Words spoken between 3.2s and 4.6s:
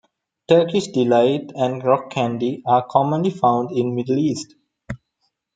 found in Middle East.